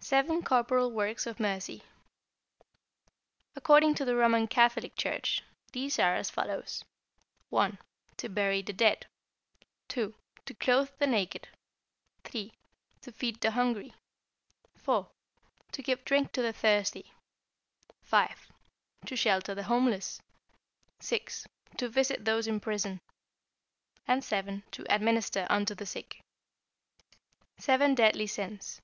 [0.00, 1.84] =Seven Corporal Works of Mercy.=
[3.54, 6.84] According to the Roman Catholic Church, these are as follows:
[7.50, 7.78] (1)
[8.16, 9.06] To bury the dead,
[9.86, 10.12] (2)
[10.46, 11.46] to clothe the naked,
[12.24, 12.52] (3)
[13.02, 13.94] to feed the hungry,
[14.74, 15.08] (4)
[15.70, 17.12] to give drink to the thirsty,
[18.02, 18.50] (5)
[19.06, 20.20] to shelter the homeless,
[20.98, 21.46] (6)
[21.76, 23.00] to visit those in prison,
[24.20, 26.22] (7) to administer unto the sick.
[27.56, 28.80] =Seven Deadly Sins.